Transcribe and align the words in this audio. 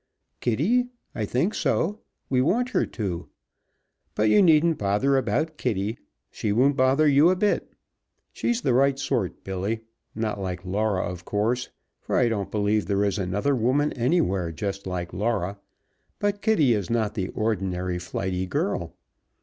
"Kitty? 0.39 0.87
I 1.13 1.25
think 1.25 1.53
so. 1.53 1.99
We 2.27 2.41
want 2.41 2.69
her 2.69 2.87
to. 2.87 3.29
But 4.15 4.29
you 4.31 4.41
needn't 4.41 4.79
bother 4.79 5.15
about 5.15 5.57
Kitty. 5.59 5.99
She 6.31 6.51
won't 6.51 6.75
bother 6.75 7.07
you 7.07 7.29
a 7.29 7.35
bit. 7.35 7.73
She's 8.33 8.61
the 8.61 8.73
right 8.73 8.97
sort, 8.97 9.43
Billy. 9.43 9.81
Not 10.15 10.39
like 10.41 10.65
Laura, 10.65 11.03
of 11.03 11.23
course, 11.23 11.69
for 11.99 12.15
I 12.15 12.29
don't 12.29 12.49
believe 12.49 12.87
there 12.87 13.03
is 13.05 13.19
another 13.19 13.55
woman 13.55 13.93
anywhere 13.93 14.51
just 14.51 14.87
like 14.87 15.13
Laura, 15.13 15.59
but 16.17 16.41
Kitty 16.41 16.73
is 16.73 16.89
not 16.89 17.13
the 17.13 17.27
ordinary 17.27 17.99
flighty 17.99 18.47
girl. 18.47 18.95